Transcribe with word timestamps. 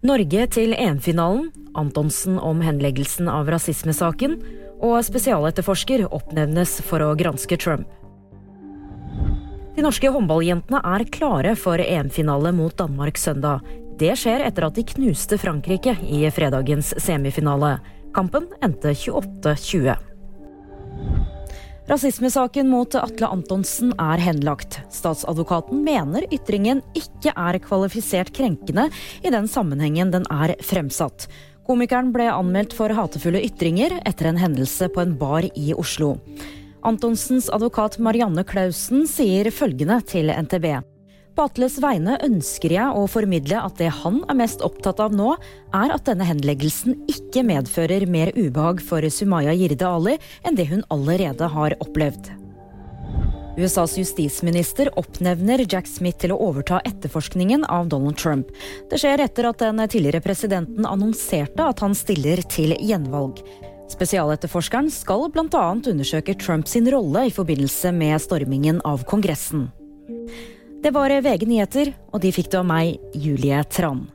Norge 0.00 0.46
til 0.48 0.70
EM-finalen, 0.72 1.50
Antonsen 1.76 2.38
om 2.40 2.62
henleggelsen 2.64 3.26
av 3.28 3.50
rasismesaken, 3.52 4.38
og 4.80 4.94
spesialetterforsker 5.04 6.06
oppnevnes 6.08 6.78
for 6.88 7.04
å 7.04 7.10
granske 7.20 7.58
Trump. 7.60 7.84
De 9.76 9.84
norske 9.84 10.08
håndballjentene 10.08 10.80
er 10.94 11.04
klare 11.12 11.52
for 11.52 11.84
EM-finale 11.84 12.48
mot 12.56 12.72
Danmark 12.80 13.20
søndag. 13.20 13.60
Det 14.00 14.16
skjer 14.16 14.46
etter 14.46 14.70
at 14.70 14.80
de 14.80 14.86
knuste 14.88 15.36
Frankrike 15.40 15.98
i 16.08 16.24
fredagens 16.32 16.94
semifinale. 16.96 17.76
Kampen 18.16 18.48
endte 18.64 18.96
28-20. 18.96 20.09
Rasismesaken 21.90 22.68
mot 22.70 22.94
Atle 22.94 23.26
Antonsen 23.26 23.90
er 23.98 24.20
henlagt. 24.22 24.76
Statsadvokaten 24.94 25.80
mener 25.82 26.22
ytringen 26.30 26.84
ikke 26.94 27.32
er 27.34 27.58
kvalifisert 27.64 28.30
krenkende 28.36 28.84
i 29.26 29.32
den 29.34 29.48
sammenhengen 29.50 30.12
den 30.14 30.28
er 30.30 30.52
fremsatt. 30.62 31.26
Komikeren 31.66 32.12
ble 32.14 32.28
anmeldt 32.30 32.76
for 32.78 32.94
hatefulle 32.94 33.42
ytringer 33.42 33.96
etter 34.06 34.30
en 34.30 34.38
hendelse 34.38 34.86
på 34.94 35.02
en 35.02 35.16
bar 35.18 35.48
i 35.50 35.74
Oslo. 35.74 36.12
Antonsens 36.86 37.50
advokat 37.50 37.98
Marianne 37.98 38.46
Klausen 38.46 39.02
sier 39.10 39.50
følgende 39.50 39.98
til 40.06 40.30
NTB. 40.30 40.70
På 41.36 41.46
Atles 41.46 41.78
vegne 41.82 42.16
ønsker 42.26 42.74
jeg 42.74 42.96
å 42.96 43.06
formidle 43.10 43.62
at 43.62 43.78
det 43.78 43.90
han 44.00 44.20
er 44.28 44.38
mest 44.40 44.64
opptatt 44.66 45.00
av 45.02 45.14
nå, 45.14 45.36
er 45.76 45.94
at 45.94 46.06
denne 46.08 46.26
henleggelsen 46.26 46.98
ikke 47.10 47.44
medfører 47.46 48.06
mer 48.10 48.32
ubehag 48.36 48.82
for 48.84 49.06
Sumaya 49.14 49.54
Jirde 49.56 49.86
Ali 49.86 50.18
enn 50.46 50.58
det 50.58 50.68
hun 50.72 50.84
allerede 50.90 51.50
har 51.54 51.76
opplevd. 51.80 52.32
USAs 53.60 53.96
justisminister 53.98 54.88
oppnevner 54.98 55.64
Jack 55.68 55.88
Smith 55.90 56.20
til 56.22 56.32
å 56.32 56.38
overta 56.48 56.78
etterforskningen 56.86 57.66
av 57.68 57.90
Donald 57.92 58.16
Trump. 58.18 58.52
Det 58.90 59.00
skjer 59.02 59.24
etter 59.26 59.50
at 59.50 59.60
den 59.62 59.82
tidligere 59.86 60.22
presidenten 60.24 60.86
annonserte 60.88 61.66
at 61.66 61.82
han 61.84 61.96
stiller 61.98 62.42
til 62.50 62.76
gjenvalg. 62.78 63.42
Spesialetterforskeren 63.90 64.88
skal 64.94 65.26
bl.a. 65.34 65.64
undersøke 65.74 66.36
Trumps 66.38 66.78
rolle 66.94 67.26
i 67.26 67.34
forbindelse 67.34 67.92
med 67.92 68.22
stormingen 68.22 68.80
av 68.86 69.02
Kongressen. 69.10 69.68
Det 70.80 70.94
var 70.96 71.12
VG 71.12 71.44
nyheter, 71.44 71.90
og 72.08 72.22
de 72.24 72.30
fikk 72.32 72.46
du 72.52 72.56
av 72.62 72.64
meg, 72.64 72.94
Julie 73.12 73.58
Tran. 73.68 74.06